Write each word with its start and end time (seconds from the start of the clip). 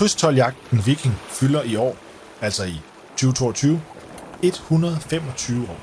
Krydstoljagten 0.00 0.86
Viking 0.86 1.14
fylder 1.28 1.62
i 1.62 1.76
år, 1.76 1.96
altså 2.40 2.64
i 2.64 2.80
2022, 3.10 3.80
125 4.42 5.68
år. 5.70 5.80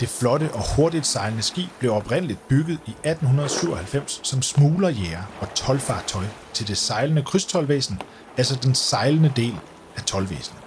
Det 0.00 0.08
flotte 0.08 0.50
og 0.52 0.76
hurtigt 0.76 1.06
sejlende 1.06 1.42
skib 1.42 1.68
blev 1.78 1.92
oprindeligt 1.92 2.48
bygget 2.48 2.78
i 2.86 2.90
1897 2.90 4.20
som 4.22 4.42
smuglerjæger 4.42 5.22
og 5.40 5.54
tolvfartøj 5.54 6.24
til 6.52 6.68
det 6.68 6.78
sejlende 6.78 7.22
krydstolvæsen, 7.22 8.02
altså 8.36 8.58
den 8.62 8.74
sejlende 8.74 9.32
del 9.36 9.54
af 9.96 10.02
tolvvæsenet. 10.02 10.62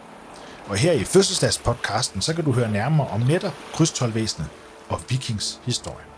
Og 0.67 0.75
her 0.75 0.91
i 0.91 1.03
fødselsdagspodcasten, 1.03 2.21
så 2.21 2.33
kan 2.33 2.43
du 2.43 2.51
høre 2.51 2.71
nærmere 2.71 3.07
om 3.07 3.21
netop 3.21 3.53
krydstolvæsenet 3.73 4.47
og 4.89 5.01
vikings 5.09 5.59
historie. 5.65 6.10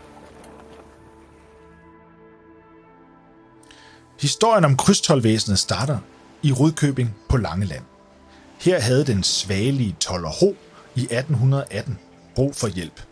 Historien 4.24 4.64
om 4.64 4.76
krydstolvæsenet 4.76 5.58
starter 5.58 5.98
i 6.42 6.52
Rudkøbing 6.52 7.14
på 7.28 7.36
Langeland. 7.36 7.82
Her 8.60 8.80
havde 8.80 9.06
den 9.06 9.22
svagelige 9.22 9.96
toller 10.00 10.28
Ho 10.28 10.54
i 10.94 11.00
1818 11.00 11.98
brug 12.34 12.56
for 12.56 12.68
hjælp. 12.68 13.02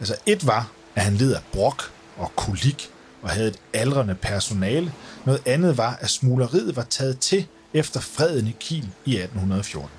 Altså 0.00 0.16
et 0.26 0.46
var, 0.46 0.70
at 0.94 1.02
han 1.02 1.14
led 1.14 1.34
af 1.34 1.40
brok 1.52 1.82
og 2.16 2.32
kolik 2.36 2.90
og 3.22 3.30
havde 3.30 3.48
et 3.48 3.58
aldrende 3.74 4.14
personale. 4.14 4.92
Noget 5.24 5.42
andet 5.46 5.78
var, 5.78 5.98
at 6.00 6.10
smugleriet 6.10 6.76
var 6.76 6.84
taget 6.84 7.18
til 7.18 7.46
efter 7.74 8.00
freden 8.00 8.46
i 8.46 8.56
Kiel 8.60 8.88
i 9.04 9.16
1814. 9.16 9.90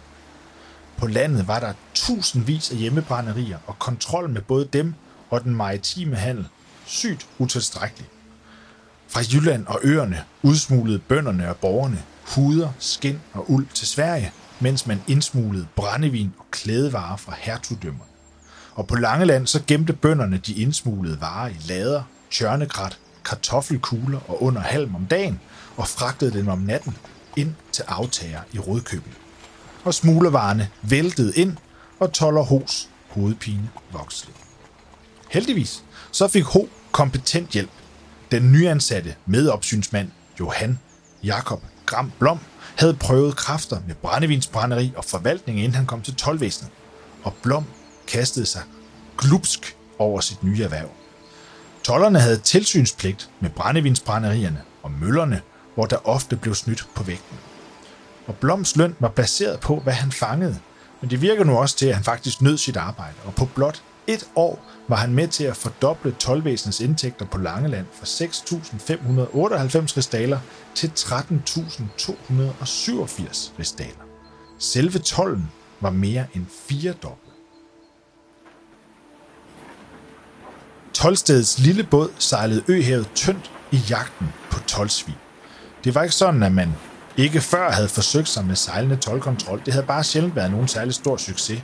På 0.97 1.07
landet 1.07 1.47
var 1.47 1.59
der 1.59 1.73
tusindvis 1.93 2.71
af 2.71 2.77
hjemmebrænderier, 2.77 3.57
og 3.67 3.79
kontrol 3.79 4.29
med 4.29 4.41
både 4.41 4.65
dem 4.73 4.93
og 5.29 5.43
den 5.43 5.55
maritime 5.55 6.15
handel 6.15 6.47
sygt 6.85 7.27
utilstrækkelig. 7.39 8.07
Fra 9.11 9.21
Jylland 9.33 9.67
og 9.67 9.79
øerne 9.83 10.23
udsmuglede 10.41 10.99
bønderne 10.99 11.49
og 11.49 11.57
borgerne 11.57 12.03
huder, 12.35 12.69
skin 12.79 13.19
og 13.33 13.51
uld 13.51 13.67
til 13.73 13.87
Sverige, 13.87 14.31
mens 14.59 14.87
man 14.87 15.01
indsmuglede 15.07 15.67
brændevin 15.75 16.33
og 16.39 16.45
klædevarer 16.51 17.17
fra 17.17 17.35
hertugdømmer. 17.37 18.03
Og 18.73 18.87
på 18.87 18.95
Langeland 18.95 19.47
så 19.47 19.61
gemte 19.67 19.93
bønderne 19.93 20.37
de 20.37 20.53
indsmuglede 20.53 21.21
varer 21.21 21.47
i 21.49 21.55
lader, 21.67 22.03
tjørnekrat, 22.31 22.97
kartoffelkugler 23.25 24.19
og 24.27 24.43
under 24.43 24.61
halm 24.61 24.95
om 24.95 25.05
dagen, 25.05 25.39
og 25.77 25.87
fragtede 25.87 26.33
dem 26.33 26.47
om 26.47 26.59
natten 26.59 26.97
ind 27.35 27.53
til 27.71 27.83
aftager 27.87 28.41
i 28.53 28.59
Rødkøbing. 28.59 29.15
Og 29.83 29.93
smuglervarerne 29.93 30.69
væltede 30.81 31.33
ind, 31.35 31.57
og 31.99 32.13
toller 32.13 32.41
hos 32.41 32.89
hovedpine 33.09 33.69
voksede. 33.91 34.31
Heldigvis 35.29 35.83
så 36.11 36.27
fik 36.27 36.43
Ho 36.43 36.67
kompetent 36.91 37.49
hjælp. 37.49 37.71
Den 38.31 38.51
nyansatte 38.51 39.15
medopsynsmand 39.25 40.09
Johan 40.39 40.79
Jakob 41.23 41.63
Gram 41.85 42.11
Blom 42.19 42.39
havde 42.77 42.93
prøvet 42.93 43.35
kræfter 43.35 43.77
med 43.87 43.95
brændevinsbrænderi 43.95 44.93
og 44.97 45.05
forvaltning, 45.05 45.59
inden 45.59 45.75
han 45.75 45.85
kom 45.85 46.01
til 46.01 46.15
tolvvæsenet. 46.15 46.71
Og 47.23 47.33
Blom 47.43 47.65
kastede 48.07 48.45
sig 48.45 48.61
glupsk 49.17 49.75
over 49.99 50.21
sit 50.21 50.43
nye 50.43 50.63
erhverv. 50.63 50.89
Tollerne 51.83 52.19
havde 52.19 52.37
tilsynspligt 52.37 53.29
med 53.39 53.49
brændevinsbrænderierne 53.49 54.61
og 54.83 54.91
møllerne, 54.91 55.41
hvor 55.75 55.85
der 55.85 56.07
ofte 56.07 56.35
blev 56.35 56.55
snydt 56.55 56.87
på 56.95 57.03
vægten. 57.03 57.37
Og 58.27 58.35
Bloms 58.35 58.75
løn 58.75 58.95
var 58.99 59.09
baseret 59.09 59.59
på, 59.59 59.79
hvad 59.79 59.93
han 59.93 60.11
fangede, 60.11 60.59
men 61.01 61.09
det 61.09 61.21
virker 61.21 61.43
nu 61.43 61.57
også 61.57 61.77
til, 61.77 61.85
at 61.85 61.95
han 61.95 62.03
faktisk 62.03 62.41
nød 62.41 62.57
sit 62.57 62.77
arbejde, 62.77 63.15
og 63.25 63.35
på 63.35 63.45
blot 63.45 63.81
et 64.07 64.29
år 64.35 64.65
var 64.87 64.95
han 64.95 65.13
med 65.13 65.27
til 65.27 65.43
at 65.43 65.55
fordoble 65.55 66.15
tolvvæsenets 66.19 66.79
indtægter 66.79 67.25
på 67.25 67.37
Langeland 67.37 67.85
fra 67.93 68.05
6.598 68.05 69.97
ristaler 69.97 70.39
til 70.75 70.87
13.287 70.87 73.59
ristaler. 73.59 74.03
Selve 74.59 74.99
tollen 74.99 75.51
var 75.79 75.89
mere 75.89 76.25
end 76.35 76.45
firedobbelt. 76.67 77.31
Tolstedets 80.93 81.59
lille 81.59 81.83
båd 81.83 82.09
sejlede 82.19 82.63
øhavet 82.67 83.09
tyndt 83.15 83.51
i 83.71 83.79
jagten 83.89 84.27
på 84.51 84.59
tolsvin. 84.59 85.15
Det 85.83 85.95
var 85.95 86.03
ikke 86.03 86.15
sådan, 86.15 86.43
at 86.43 86.51
man 86.51 86.73
ikke 87.17 87.41
før 87.41 87.71
havde 87.71 87.87
forsøgt 87.87 88.27
sig 88.27 88.45
med 88.45 88.55
sejlende 88.55 88.95
tolkontrol. 88.95 89.61
Det 89.65 89.73
havde 89.73 89.85
bare 89.85 90.03
sjældent 90.03 90.35
været 90.35 90.51
nogen 90.51 90.67
særlig 90.67 90.93
stor 90.93 91.17
succes. 91.17 91.63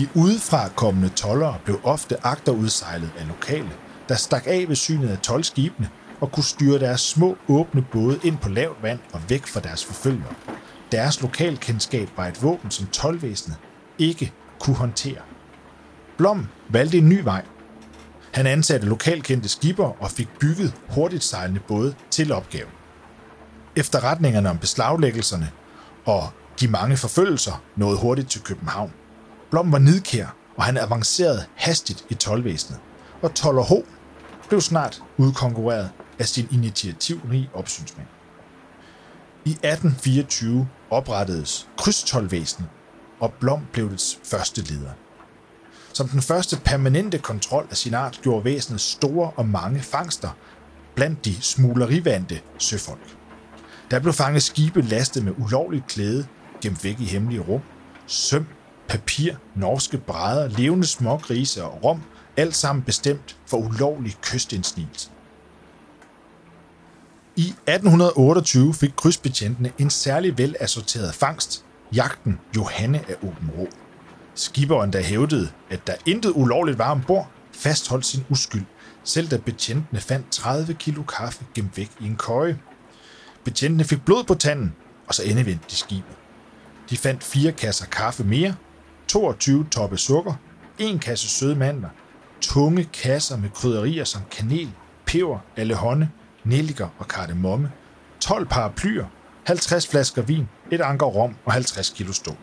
De 0.00 0.08
udefra 0.14 0.68
kommende 0.68 1.08
tollere 1.08 1.58
blev 1.64 1.80
ofte 1.84 2.26
agterudsejlet 2.26 3.10
af 3.18 3.28
lokale, 3.28 3.70
der 4.08 4.14
stak 4.14 4.42
af 4.46 4.64
ved 4.68 4.76
synet 4.76 5.08
af 5.08 5.18
tolvskibene 5.18 5.88
og 6.20 6.32
kunne 6.32 6.44
styre 6.44 6.78
deres 6.78 7.00
små 7.00 7.36
åbne 7.48 7.84
både 7.92 8.20
ind 8.24 8.38
på 8.38 8.48
lavt 8.48 8.82
vand 8.82 8.98
og 9.12 9.20
væk 9.28 9.46
fra 9.46 9.60
deres 9.60 9.84
forfølgere. 9.84 10.34
Deres 10.92 11.22
lokalkendskab 11.22 12.08
var 12.16 12.26
et 12.26 12.42
våben, 12.42 12.70
som 12.70 12.86
tolvvæsenet 12.86 13.58
ikke 13.98 14.32
kunne 14.60 14.76
håndtere. 14.76 15.20
Blom 16.18 16.46
valgte 16.70 16.98
en 16.98 17.08
ny 17.08 17.20
vej. 17.22 17.44
Han 18.32 18.46
ansatte 18.46 18.86
lokalkendte 18.86 19.48
skipper 19.48 20.02
og 20.02 20.10
fik 20.10 20.28
bygget 20.38 20.74
hurtigt 20.88 21.24
sejlende 21.24 21.60
både 21.68 21.94
til 22.10 22.32
opgaven. 22.32 22.72
Efterretningerne 23.76 24.50
om 24.50 24.58
beslaglæggelserne 24.58 25.50
og 26.04 26.28
de 26.60 26.68
mange 26.68 26.96
forfølgelser 26.96 27.62
nåede 27.76 27.98
hurtigt 27.98 28.30
til 28.30 28.42
København. 28.42 28.92
Blom 29.50 29.72
var 29.72 29.78
nidkær, 29.78 30.36
og 30.56 30.64
han 30.64 30.76
avancerede 30.76 31.44
hastigt 31.54 32.04
i 32.08 32.14
tolvvæsenet. 32.14 32.80
Og 33.22 33.34
Toller 33.34 33.62
H. 33.62 33.86
blev 34.48 34.60
snart 34.60 35.02
udkonkurreret 35.16 35.90
af 36.18 36.26
sin 36.26 36.48
initiativrige 36.50 37.50
opsynsmænd. 37.54 38.08
I 39.44 39.50
1824 39.50 40.68
oprettedes 40.90 41.68
krydstolvæsenet, 41.78 42.68
og 43.20 43.32
Blom 43.40 43.66
blev 43.72 43.90
dets 43.90 44.18
første 44.24 44.62
leder. 44.62 44.90
Som 45.92 46.08
den 46.08 46.22
første 46.22 46.60
permanente 46.64 47.18
kontrol 47.18 47.66
af 47.70 47.76
sin 47.76 47.94
art 47.94 48.20
gjorde 48.22 48.44
væsenet 48.44 48.80
store 48.80 49.30
og 49.36 49.48
mange 49.48 49.80
fangster 49.80 50.30
blandt 50.94 51.24
de 51.24 51.42
smuglerivante 51.42 52.40
søfolk. 52.58 53.16
Der 53.90 53.98
blev 53.98 54.12
fanget 54.12 54.42
skibe 54.42 54.82
lastet 54.82 55.24
med 55.24 55.32
ulovligt 55.38 55.86
klæde, 55.86 56.26
gemt 56.62 56.84
væk 56.84 57.00
i 57.00 57.04
hemmelige 57.04 57.40
rum, 57.40 57.60
søm, 58.06 58.46
papir, 58.90 59.34
norske 59.54 59.98
brædder, 59.98 60.48
levende 60.48 60.86
smågrise 60.86 61.64
og 61.64 61.84
rom, 61.84 62.02
alt 62.36 62.56
sammen 62.56 62.82
bestemt 62.82 63.36
for 63.46 63.56
ulovlig 63.56 64.16
kystindsnigelse. 64.22 65.10
I 67.36 67.42
1828 67.42 68.74
fik 68.74 68.92
krydsbetjentene 68.96 69.72
en 69.78 69.90
særlig 69.90 70.38
velassorteret 70.38 71.14
fangst, 71.14 71.64
jagten 71.94 72.40
Johanne 72.56 72.98
af 73.08 73.14
Åben 73.22 73.50
Rå. 73.58 73.68
Skiberen, 74.34 74.92
der 74.92 75.00
hævdede, 75.00 75.50
at 75.70 75.86
der 75.86 75.94
intet 76.06 76.32
ulovligt 76.34 76.78
var 76.78 76.90
ombord, 76.90 77.28
fastholdt 77.52 78.06
sin 78.06 78.24
uskyld, 78.30 78.64
selv 79.04 79.28
da 79.28 79.36
betjentene 79.36 80.00
fandt 80.00 80.30
30 80.30 80.74
kilo 80.74 81.02
kaffe 81.02 81.44
gemt 81.54 81.76
væk 81.76 81.90
i 82.00 82.06
en 82.06 82.16
køje. 82.16 82.58
Betjentene 83.44 83.84
fik 83.84 84.04
blod 84.04 84.24
på 84.24 84.34
tanden, 84.34 84.74
og 85.06 85.14
så 85.14 85.22
endevendte 85.22 85.64
de 85.70 85.76
skibet. 85.76 86.16
De 86.90 86.96
fandt 86.96 87.24
fire 87.24 87.52
kasser 87.52 87.86
kaffe 87.86 88.24
mere, 88.24 88.54
22 89.10 89.66
toppe 89.70 89.96
sukker, 89.96 90.34
en 90.78 90.98
kasse 90.98 91.28
søde 91.28 91.54
mandler, 91.56 91.88
tunge 92.40 92.84
kasser 92.84 93.36
med 93.36 93.50
krydderier 93.50 94.04
som 94.04 94.22
kanel, 94.30 94.70
peber, 95.06 95.38
allehånde, 95.56 96.08
nelliker 96.44 96.88
og 96.98 97.08
kardemomme, 97.08 97.72
12 98.20 98.46
paraplyer, 98.46 99.04
50 99.44 99.88
flasker 99.88 100.22
vin, 100.22 100.48
et 100.70 100.80
anker 100.80 101.06
rom 101.06 101.36
og 101.44 101.52
50 101.52 101.90
kilo 101.90 102.12
stål. 102.12 102.36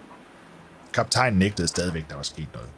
Kaptajnen 0.93 1.39
nægtede 1.39 1.67
stadigvæk, 1.67 2.09
der 2.09 2.15
var 2.15 2.23
sket 2.23 2.47
noget. 2.53 2.69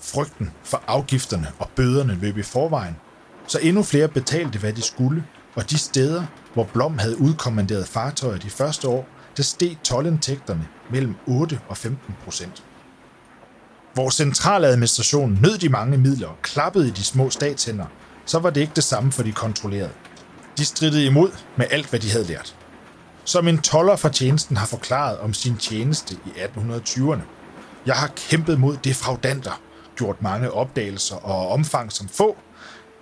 Frygten 0.00 0.50
for 0.62 0.82
afgifterne 0.86 1.52
og 1.58 1.68
bøderne 1.76 2.14
løb 2.14 2.36
i 2.36 2.42
forvejen, 2.42 2.96
så 3.46 3.58
endnu 3.62 3.82
flere 3.82 4.08
betalte, 4.08 4.58
hvad 4.58 4.72
de 4.72 4.82
skulle, 4.82 5.24
og 5.54 5.70
de 5.70 5.78
steder, 5.78 6.24
hvor 6.54 6.64
Blom 6.64 6.98
havde 6.98 7.20
udkommanderet 7.20 7.88
fartøjer 7.88 8.38
de 8.38 8.50
første 8.50 8.88
år, 8.88 9.08
der 9.40 9.44
steg 9.44 9.76
tolvindtægterne 9.84 10.68
mellem 10.90 11.14
8 11.26 11.60
og 11.68 11.76
15 11.76 12.16
procent. 12.24 12.64
Hvor 13.94 14.10
centraladministrationen 14.10 15.38
nød 15.42 15.58
de 15.58 15.68
mange 15.68 15.98
midler 15.98 16.28
og 16.28 16.42
klappede 16.42 16.88
i 16.88 16.90
de 16.90 17.04
små 17.04 17.30
statshænder, 17.30 17.86
så 18.26 18.38
var 18.38 18.50
det 18.50 18.60
ikke 18.60 18.72
det 18.76 18.84
samme 18.84 19.12
for 19.12 19.22
de 19.22 19.32
kontrollerede. 19.32 19.92
De 20.58 20.64
strittede 20.64 21.04
imod 21.04 21.30
med 21.56 21.66
alt, 21.70 21.90
hvad 21.90 22.00
de 22.00 22.10
havde 22.10 22.24
lært. 22.24 22.56
Som 23.24 23.48
en 23.48 23.58
toller 23.58 23.96
fra 23.96 24.08
tjenesten 24.08 24.56
har 24.56 24.66
forklaret 24.66 25.18
om 25.18 25.34
sin 25.34 25.56
tjeneste 25.56 26.14
i 26.26 26.28
1820'erne. 26.28 27.22
Jeg 27.86 27.94
har 27.94 28.10
kæmpet 28.16 28.60
mod 28.60 28.76
defraudanter, 28.76 29.60
gjort 29.96 30.22
mange 30.22 30.50
opdagelser 30.50 31.16
og 31.16 31.48
omfang 31.48 31.92
som 31.92 32.08
få. 32.08 32.36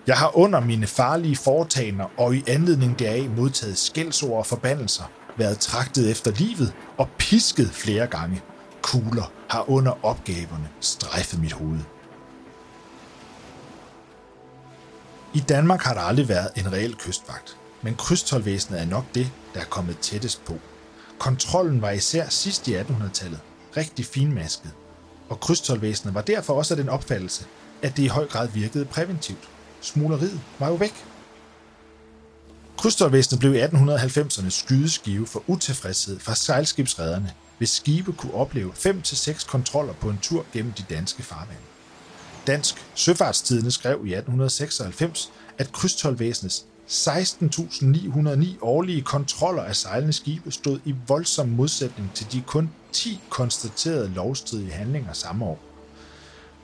Jeg 0.06 0.16
har 0.16 0.36
under 0.38 0.60
mine 0.60 0.86
farlige 0.86 1.36
foretagender 1.36 2.06
og 2.16 2.34
i 2.34 2.44
anledning 2.46 2.98
deraf 2.98 3.28
modtaget 3.36 3.78
skældsord 3.78 4.38
og 4.38 4.46
forbandelser, 4.46 5.04
været 5.38 5.58
tragtet 5.58 6.10
efter 6.10 6.30
livet 6.30 6.72
og 6.98 7.08
pisket 7.18 7.70
flere 7.70 8.06
gange. 8.06 8.42
Kugler 8.82 9.32
har 9.50 9.70
under 9.70 10.04
opgaverne 10.04 10.68
strejfet 10.80 11.40
mit 11.40 11.52
hoved. 11.52 11.80
I 15.34 15.40
Danmark 15.40 15.82
har 15.82 15.94
der 15.94 16.00
aldrig 16.00 16.28
været 16.28 16.50
en 16.56 16.72
reel 16.72 16.94
kystvagt. 16.94 17.56
men 17.82 17.94
krydstolvæsenet 17.94 18.80
er 18.80 18.86
nok 18.86 19.04
det, 19.14 19.30
der 19.54 19.60
er 19.60 19.64
kommet 19.64 19.98
tættest 19.98 20.44
på. 20.44 20.54
Kontrollen 21.18 21.82
var 21.82 21.90
især 21.90 22.28
sidst 22.28 22.68
i 22.68 22.76
1800-tallet 22.76 23.40
rigtig 23.76 24.04
finmasket, 24.06 24.70
og 25.28 25.40
krydstolvæsenet 25.40 26.14
var 26.14 26.20
derfor 26.20 26.54
også 26.54 26.74
af 26.74 26.78
den 26.78 26.88
opfattelse, 26.88 27.46
at 27.82 27.96
det 27.96 28.02
i 28.02 28.06
høj 28.06 28.26
grad 28.26 28.48
virkede 28.48 28.84
præventivt. 28.84 29.48
Smugleriet 29.80 30.40
var 30.58 30.68
jo 30.68 30.74
væk. 30.74 31.04
Krydstolvæsenet 32.78 33.40
blev 33.40 33.54
i 33.54 33.60
1890'erne 33.60 34.50
skydeskive 34.50 35.26
for 35.26 35.42
utilfredshed 35.46 36.20
fra 36.20 36.34
sejlskibsrederne, 36.34 37.32
hvis 37.58 37.70
skibe 37.70 38.12
kunne 38.12 38.34
opleve 38.34 38.72
5-6 38.72 39.46
kontroller 39.46 39.92
på 39.92 40.10
en 40.10 40.18
tur 40.22 40.46
gennem 40.52 40.72
de 40.72 40.84
danske 40.90 41.22
farvande. 41.22 41.62
Dansk 42.46 42.74
Søfartstidende 42.94 43.70
skrev 43.70 43.94
i 44.06 44.14
1896, 44.14 45.30
at 45.58 45.72
krydstolvæsenets 45.72 46.64
16.909 46.88 48.46
årlige 48.60 49.02
kontroller 49.02 49.62
af 49.62 49.76
sejlende 49.76 50.12
skibe 50.12 50.50
stod 50.50 50.80
i 50.84 50.94
voldsom 51.08 51.48
modsætning 51.48 52.10
til 52.14 52.32
de 52.32 52.42
kun 52.46 52.70
10 52.92 53.20
konstaterede 53.30 54.08
lovstridige 54.14 54.72
handlinger 54.72 55.12
samme 55.12 55.44
år. 55.44 55.58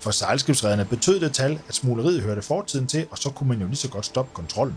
For 0.00 0.10
sejlskibsrederne 0.10 0.84
betød 0.84 1.20
det 1.20 1.32
tal, 1.32 1.60
at 1.68 1.74
smugleriet 1.74 2.22
hørte 2.22 2.42
fortiden 2.42 2.86
til, 2.86 3.06
og 3.10 3.18
så 3.18 3.30
kunne 3.30 3.48
man 3.48 3.60
jo 3.60 3.66
lige 3.66 3.76
så 3.76 3.88
godt 3.88 4.06
stoppe 4.06 4.30
kontrollen. 4.34 4.76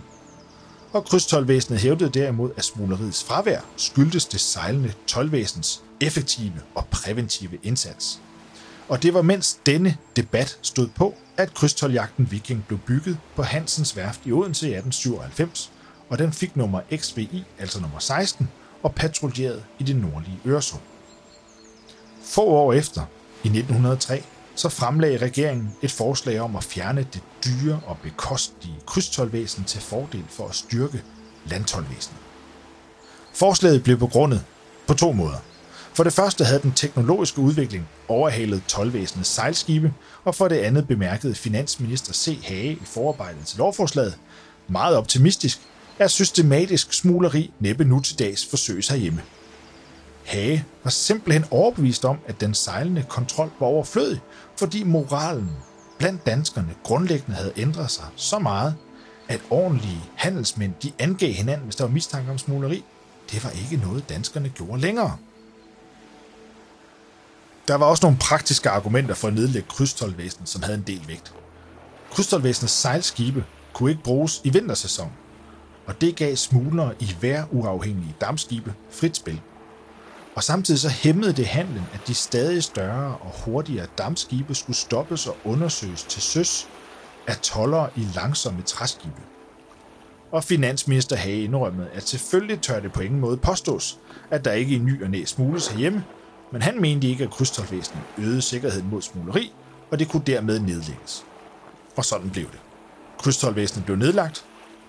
Og 0.94 1.06
krydstolvæsenet 1.06 1.82
hævdede 1.82 2.10
derimod, 2.10 2.52
at 2.58 2.66
smugleriets 2.66 3.24
fravær 3.24 3.60
skyldtes 3.78 4.26
det 4.26 4.40
sejlende 4.40 4.94
tolvæsens 5.08 5.84
effektive 6.02 6.62
og 6.76 6.86
præventive 6.92 7.58
indsats. 7.64 8.20
Og 8.90 9.04
det 9.04 9.14
var 9.14 9.22
mens 9.22 9.60
denne 9.66 9.98
debat 10.16 10.60
stod 10.62 10.88
på, 10.88 11.16
at 11.38 11.54
krydstoljagten 11.54 12.32
Viking 12.32 12.66
blev 12.68 12.80
bygget 12.80 13.18
på 13.36 13.44
Hansens 13.44 13.96
værft 13.96 14.20
i 14.26 14.32
Odense 14.32 14.68
i 14.68 14.74
1897, 14.74 15.72
og 16.10 16.18
den 16.18 16.34
fik 16.34 16.56
nummer 16.56 16.82
XVI, 16.96 17.44
altså 17.60 17.82
nummer 17.82 18.00
16, 18.00 18.50
og 18.84 18.96
patruljerede 18.96 19.64
i 19.80 19.84
det 19.84 19.96
nordlige 19.96 20.40
Øresund. 20.46 20.82
Få 22.24 22.42
år 22.42 22.74
efter, 22.74 23.02
i 23.44 23.48
1903, 23.48 24.24
så 24.58 24.70
fremlagde 24.70 25.18
regeringen 25.18 25.76
et 25.82 25.92
forslag 25.92 26.40
om 26.40 26.56
at 26.56 26.64
fjerne 26.64 27.08
det 27.14 27.22
dyre 27.46 27.80
og 27.86 27.98
bekostelige 28.04 28.80
krydstolvæsen 28.86 29.64
til 29.64 29.82
fordel 29.82 30.24
for 30.30 30.48
at 30.48 30.56
styrke 30.56 31.04
landtolvæsenet. 31.46 32.20
Forslaget 33.34 33.84
blev 33.84 33.98
begrundet 33.98 34.46
på 34.88 34.94
to 34.94 35.12
måder. 35.12 35.38
For 35.94 36.04
det 36.04 36.14
første 36.14 36.46
havde 36.46 36.62
den 36.62 36.72
teknologiske 36.72 37.40
udvikling 37.40 37.88
overhalet 38.08 38.64
tolvvæsenets 38.68 39.30
sejlskibe, 39.30 39.94
og 40.26 40.36
for 40.36 40.48
det 40.48 40.56
andet 40.56 40.88
bemærkede 40.88 41.36
finansminister 41.36 42.14
C. 42.14 42.40
Hage 42.44 42.72
i 42.72 42.86
forarbejdet 42.86 43.46
til 43.46 43.58
lovforslaget 43.58 44.18
meget 44.68 44.98
optimistisk, 44.98 45.60
at 46.00 46.12
systematisk 46.12 46.94
smugleri 46.94 47.54
næppe 47.60 47.86
nu 47.86 48.00
til 48.00 48.20
dags 48.20 48.46
forsøges 48.46 48.88
herhjemme. 48.88 49.22
Hage 50.28 50.66
var 50.84 50.90
simpelthen 50.90 51.46
overbevist 51.52 52.06
om, 52.06 52.18
at 52.28 52.42
den 52.42 52.54
sejlende 52.54 53.06
kontrol 53.10 53.52
var 53.60 53.68
overflødig, 53.68 54.20
fordi 54.58 54.84
moralen 54.84 55.52
blandt 55.98 56.26
danskerne 56.26 56.76
grundlæggende 56.84 57.36
havde 57.36 57.54
ændret 57.58 57.92
sig 57.92 58.06
så 58.16 58.40
meget, 58.40 58.76
at 59.28 59.42
ordentlige 59.50 60.04
handelsmænd 60.16 60.74
de 60.84 60.92
angav 61.00 61.32
hinanden, 61.32 61.64
hvis 61.64 61.76
der 61.76 61.84
var 61.84 61.92
mistanke 61.92 62.32
om 62.32 62.38
smugleri. 62.38 62.84
Det 63.32 63.44
var 63.44 63.50
ikke 63.50 63.78
noget, 63.86 64.10
danskerne 64.10 64.50
gjorde 64.50 64.82
længere. 64.82 65.18
Der 67.68 67.76
var 67.76 67.86
også 67.86 68.06
nogle 68.06 68.18
praktiske 68.18 68.70
argumenter 68.70 69.16
for 69.16 69.28
at 69.28 69.34
nedlægge 69.34 69.70
krydstolvæsenet, 69.70 70.50
som 70.50 70.64
havde 70.64 70.78
en 70.78 70.84
del 70.88 71.08
vægt. 71.08 71.34
Krydstolvæsenets 72.12 72.74
sejlskibe 72.74 73.46
kunne 73.74 73.92
ikke 73.92 74.04
bruges 74.04 74.42
i 74.44 74.50
vintersæsonen, 74.50 75.14
og 75.86 76.02
det 76.02 76.16
gav 76.16 76.36
smuglere 76.36 76.94
i 77.00 77.16
hver 77.20 77.44
uafhængige 77.52 78.16
dammskibe 78.22 78.74
frit 78.92 79.18
spil. 79.18 79.42
Og 80.38 80.44
samtidig 80.44 80.80
så 80.80 80.90
hæmmede 80.90 81.34
det 81.34 81.46
handlen, 81.46 81.84
at 81.94 82.08
de 82.08 82.14
stadig 82.14 82.64
større 82.64 83.18
og 83.18 83.32
hurtigere 83.46 83.88
dammskibe 83.98 84.56
skulle 84.56 84.78
stoppes 84.78 85.28
og 85.28 85.38
undersøges 85.46 86.04
til 86.04 86.22
søs 86.22 86.68
af 87.28 87.38
tollere 87.38 87.90
i 87.96 88.08
langsomme 88.16 88.62
træskibe. 88.62 89.22
Og 90.32 90.44
finansminister 90.44 91.16
Hage 91.16 91.44
indrømmede, 91.44 91.90
at 91.90 92.04
selvfølgelig 92.04 92.62
tør 92.62 92.80
det 92.80 92.94
på 92.94 93.02
ingen 93.02 93.20
måde 93.20 93.38
påstås, 93.38 94.00
at 94.32 94.46
der 94.46 94.52
ikke 94.52 94.76
i 94.76 94.80
ny 94.80 95.04
og 95.04 95.10
næ 95.10 95.24
smugles 95.26 95.68
herhjemme, 95.68 96.04
men 96.52 96.62
han 96.62 96.82
mente 96.82 97.08
ikke, 97.08 97.24
at 97.24 97.32
krydstolvæsenet 97.32 98.04
øgede 98.18 98.42
sikkerheden 98.42 98.90
mod 98.90 99.02
smugleri, 99.02 99.52
og 99.92 100.00
det 100.00 100.10
kunne 100.10 100.24
dermed 100.28 100.60
nedlægges. 100.60 101.24
Og 101.96 102.06
sådan 102.06 102.30
blev 102.30 102.46
det. 102.46 102.60
Krydstolvæsenet 103.20 103.86
blev 103.86 103.98
nedlagt, 103.98 104.46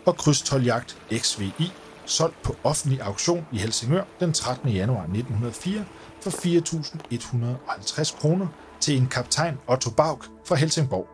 og 0.06 0.16
krydstoljagt 0.16 0.96
XVI 1.12 1.72
solgt 2.08 2.42
på 2.42 2.56
offentlig 2.64 3.00
auktion 3.00 3.46
i 3.52 3.58
Helsingør 3.58 4.04
den 4.20 4.32
13. 4.32 4.68
januar 4.68 5.02
1904 5.02 5.84
for 6.22 6.30
4.150 6.30 8.20
kroner 8.20 8.46
til 8.80 8.96
en 8.96 9.06
kaptajn 9.06 9.58
Otto 9.66 9.90
Bauk 9.90 10.26
fra 10.44 10.56
Helsingborg. 10.56 11.08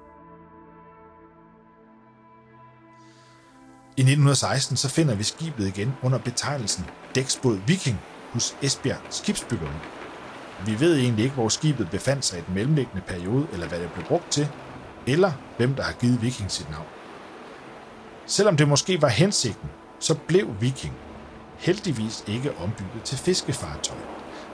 I 3.96 4.00
1916 4.00 4.76
så 4.76 4.88
finder 4.88 5.14
vi 5.14 5.22
skibet 5.22 5.66
igen 5.66 5.92
under 6.02 6.18
betegnelsen 6.18 6.84
Dæksbåd 7.14 7.58
Viking 7.66 8.00
hos 8.32 8.56
Esbjerg 8.62 9.00
Skibsbyggeri. 9.10 9.68
Vi 10.66 10.80
ved 10.80 10.96
egentlig 10.98 11.24
ikke, 11.24 11.34
hvor 11.34 11.48
skibet 11.48 11.90
befandt 11.90 12.24
sig 12.24 12.38
i 12.38 12.42
den 12.46 12.54
mellemliggende 12.54 13.02
periode, 13.06 13.46
eller 13.52 13.68
hvad 13.68 13.80
det 13.80 13.92
blev 13.92 14.04
brugt 14.04 14.30
til, 14.30 14.48
eller 15.06 15.32
hvem 15.56 15.74
der 15.74 15.82
har 15.82 15.92
givet 15.92 16.22
Viking 16.22 16.50
sit 16.50 16.70
navn. 16.70 16.86
Selvom 18.26 18.56
det 18.56 18.68
måske 18.68 19.02
var 19.02 19.08
hensigten, 19.08 19.70
så 20.00 20.14
blev 20.28 20.60
Viking 20.60 20.94
heldigvis 21.58 22.24
ikke 22.26 22.56
ombygget 22.58 23.02
til 23.04 23.18
fiskefartøj. 23.18 23.98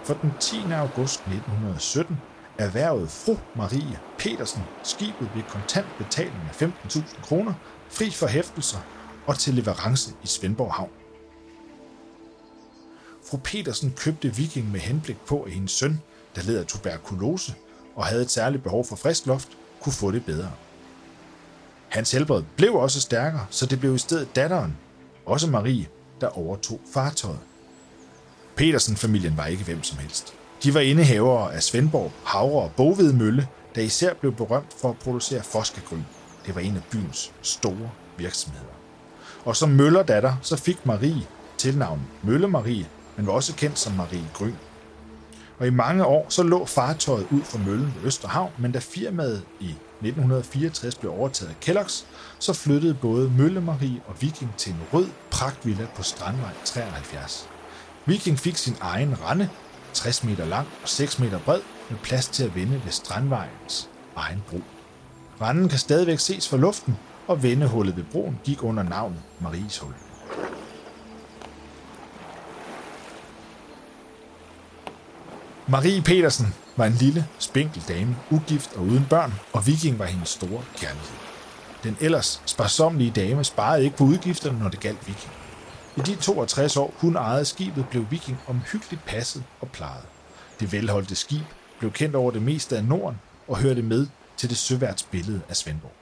For 0.04 0.14
den 0.14 0.32
10. 0.40 0.56
august 0.72 1.20
1917 1.20 2.16
erhvervede 2.58 3.08
fru 3.08 3.36
Marie 3.56 3.98
Petersen 4.18 4.62
skibet 4.82 5.30
ved 5.34 5.42
kontant 5.48 5.86
betaling 5.98 6.42
af 6.48 6.62
15.000 6.62 7.22
kroner, 7.22 7.52
fri 7.90 8.10
for 8.10 8.26
hæftelser 8.26 8.78
og 9.26 9.38
til 9.38 9.54
leverance 9.54 10.14
i 10.22 10.26
Svendborg 10.26 10.72
Havn. 10.72 10.90
Fru 13.30 13.36
Petersen 13.36 13.92
købte 13.96 14.36
Viking 14.36 14.70
med 14.70 14.80
henblik 14.80 15.16
på, 15.26 15.42
at 15.42 15.52
hendes 15.52 15.72
søn, 15.72 16.00
der 16.36 16.42
led 16.42 16.58
af 16.58 16.66
tuberkulose 16.66 17.54
og 17.96 18.06
havde 18.06 18.22
et 18.22 18.30
særligt 18.30 18.62
behov 18.62 18.84
for 18.84 18.96
frisk 18.96 19.26
luft, 19.26 19.48
kunne 19.80 19.92
få 19.92 20.10
det 20.10 20.24
bedre. 20.24 20.52
Hans 21.88 22.12
helbred 22.12 22.42
blev 22.56 22.74
også 22.74 23.00
stærkere, 23.00 23.46
så 23.50 23.66
det 23.66 23.80
blev 23.80 23.94
i 23.94 23.98
stedet 23.98 24.36
datteren, 24.36 24.76
også 25.26 25.46
Marie, 25.46 25.86
der 26.20 26.38
overtog 26.38 26.80
fartøjet. 26.94 27.38
Petersen-familien 28.56 29.36
var 29.36 29.46
ikke 29.46 29.64
hvem 29.64 29.82
som 29.82 29.98
helst. 29.98 30.34
De 30.62 30.74
var 30.74 30.80
indehavere 30.80 31.54
af 31.54 31.62
Svendborg 31.62 32.12
Havre 32.24 32.62
og 32.62 32.72
Boved 32.76 33.12
Mølle, 33.12 33.48
der 33.74 33.82
især 33.82 34.14
blev 34.14 34.34
berømt 34.34 34.72
for 34.80 34.90
at 34.90 34.98
producere 34.98 35.42
forskegryn. 35.42 36.02
Det 36.46 36.54
var 36.54 36.60
en 36.60 36.76
af 36.76 36.82
byens 36.90 37.32
store 37.42 37.90
virksomheder. 38.18 38.64
Og 39.44 39.56
som 39.56 39.68
møllerdatter, 39.68 40.36
så 40.42 40.56
fik 40.56 40.86
Marie 40.86 41.26
tilnavnet 41.58 42.04
Mølle 42.22 42.48
Marie, 42.48 42.86
men 43.16 43.26
var 43.26 43.32
også 43.32 43.54
kendt 43.56 43.78
som 43.78 43.92
Marie 43.92 44.30
Gryn 44.34 44.54
og 45.60 45.66
i 45.66 45.70
mange 45.70 46.04
år 46.04 46.26
så 46.28 46.42
lå 46.42 46.66
fartøjet 46.66 47.26
ud 47.30 47.42
for 47.42 47.58
møllen 47.58 47.94
ved 47.96 48.04
Østerhavn, 48.04 48.52
men 48.58 48.72
da 48.72 48.78
firmaet 48.78 49.44
i 49.60 49.70
1964 49.70 50.94
blev 50.94 51.12
overtaget 51.12 51.50
af 51.50 51.68
Kellogg's, 51.68 52.04
så 52.38 52.52
flyttede 52.52 52.94
både 52.94 53.30
Møllemarie 53.30 54.00
og 54.06 54.22
Viking 54.22 54.54
til 54.56 54.72
en 54.72 54.80
rød 54.92 55.08
pragtvilla 55.30 55.86
på 55.96 56.02
Strandvej 56.02 56.52
73. 56.64 57.48
Viking 58.06 58.38
fik 58.38 58.56
sin 58.56 58.76
egen 58.80 59.16
rende, 59.24 59.48
60 59.92 60.24
meter 60.24 60.44
lang 60.44 60.68
og 60.82 60.88
6 60.88 61.18
meter 61.18 61.38
bred, 61.38 61.60
med 61.90 61.98
plads 61.98 62.28
til 62.28 62.44
at 62.44 62.54
vende 62.54 62.80
ved 62.84 62.92
Strandvejens 62.92 63.88
egen 64.16 64.42
bro. 64.50 64.60
Randen 65.40 65.68
kan 65.68 65.78
stadigvæk 65.78 66.18
ses 66.18 66.48
fra 66.48 66.56
luften, 66.56 66.96
og 67.26 67.42
vendehullet 67.42 67.96
ved 67.96 68.04
broen 68.12 68.40
gik 68.44 68.62
under 68.62 68.82
navnet 68.82 69.22
Maries 69.40 69.78
Hul. 69.78 70.09
Marie 75.70 76.02
Petersen 76.02 76.54
var 76.76 76.86
en 76.86 76.92
lille, 76.92 77.26
spinkel 77.38 77.82
dame, 77.88 78.16
ugift 78.30 78.76
og 78.76 78.82
uden 78.82 79.06
børn, 79.10 79.34
og 79.52 79.66
Viking 79.66 79.98
var 79.98 80.04
hendes 80.04 80.28
store 80.28 80.64
kærlighed. 80.76 81.16
Den 81.82 81.96
ellers 82.00 82.42
sparsomlige 82.46 83.10
dame 83.10 83.44
sparede 83.44 83.84
ikke 83.84 83.96
på 83.96 84.04
udgifterne, 84.04 84.58
når 84.58 84.68
det 84.68 84.80
galt 84.80 85.06
Viking. 85.06 85.32
I 85.96 86.00
de 86.00 86.16
62 86.16 86.76
år, 86.76 86.94
hun 86.96 87.16
ejede 87.16 87.44
skibet, 87.44 87.86
blev 87.90 88.06
Viking 88.10 88.38
omhyggeligt 88.46 89.04
passet 89.04 89.44
og 89.60 89.68
plejet. 89.68 90.04
Det 90.60 90.72
velholdte 90.72 91.14
skib 91.14 91.44
blev 91.78 91.92
kendt 91.92 92.16
over 92.16 92.30
det 92.30 92.42
meste 92.42 92.76
af 92.76 92.84
Norden 92.84 93.20
og 93.48 93.58
hørte 93.58 93.82
med 93.82 94.06
til 94.36 94.50
det 94.50 94.58
søværtsbillede 94.58 95.40
af 95.48 95.56
Svendborg. 95.56 95.94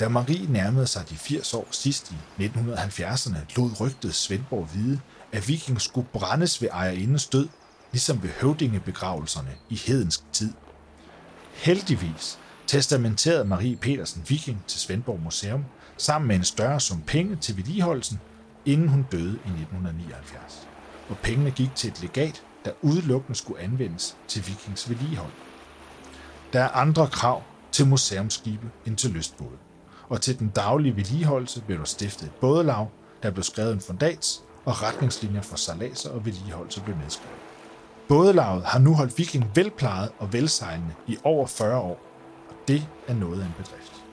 Da 0.00 0.08
Marie 0.08 0.52
nærmede 0.52 0.86
sig 0.86 1.10
de 1.10 1.16
80 1.16 1.54
år 1.54 1.66
sidst 1.70 2.12
i 2.38 2.44
1970'erne, 2.44 3.38
lod 3.56 3.80
rygtet 3.80 4.14
Svendborg 4.14 4.68
vide, 4.74 5.00
at 5.32 5.48
Viking 5.48 5.80
skulle 5.80 6.08
brændes 6.12 6.62
ved 6.62 6.68
ejerindens 6.72 7.26
død 7.26 7.48
ligesom 7.92 8.22
ved 8.22 8.30
høvdingebegravelserne 8.30 9.54
i 9.68 9.74
hedensk 9.74 10.20
tid. 10.32 10.52
Heldigvis 11.52 12.38
testamenterede 12.66 13.44
Marie 13.44 13.76
Petersen 13.76 14.24
Viking 14.28 14.64
til 14.66 14.80
Svendborg 14.80 15.20
Museum 15.20 15.64
sammen 15.96 16.28
med 16.28 16.36
en 16.36 16.44
større 16.44 16.80
sum 16.80 17.02
penge 17.06 17.36
til 17.36 17.56
vedligeholdelsen, 17.56 18.20
inden 18.66 18.88
hun 18.88 19.06
døde 19.12 19.32
i 19.32 19.48
1979. 19.48 20.68
Og 21.08 21.18
pengene 21.18 21.50
gik 21.50 21.74
til 21.74 21.90
et 21.90 22.02
legat, 22.02 22.42
der 22.64 22.72
udelukkende 22.82 23.38
skulle 23.38 23.60
anvendes 23.60 24.16
til 24.28 24.46
vikings 24.46 24.90
vedligehold. 24.90 25.32
Der 26.52 26.60
er 26.60 26.68
andre 26.68 27.06
krav 27.06 27.42
til 27.72 27.86
museumsskibe 27.86 28.70
end 28.86 28.96
til 28.96 29.10
lystbåde. 29.10 29.58
Og 30.08 30.20
til 30.20 30.38
den 30.38 30.48
daglige 30.48 30.96
vedligeholdelse 30.96 31.62
blev 31.62 31.78
der 31.78 31.84
stiftet 31.84 32.26
et 32.26 32.34
bådelag, 32.34 32.88
der 33.22 33.30
blev 33.30 33.42
skrevet 33.42 33.72
en 33.72 33.80
fundats, 33.80 34.42
og 34.64 34.82
retningslinjer 34.82 35.42
for 35.42 35.56
salaser 35.56 36.10
og 36.10 36.24
vedligeholdelse 36.24 36.80
blev 36.80 36.96
nedskrevet. 36.96 37.41
Bådelaget 38.12 38.64
har 38.64 38.78
nu 38.78 38.94
holdt 38.94 39.18
Viking 39.18 39.44
velplejet 39.54 40.10
og 40.18 40.32
velsejlende 40.32 40.94
i 41.06 41.16
over 41.24 41.46
40 41.46 41.78
år, 41.78 42.00
og 42.48 42.54
det 42.68 42.88
er 43.08 43.14
noget 43.14 43.40
af 43.40 43.46
en 43.46 43.54
bedrift. 43.58 44.04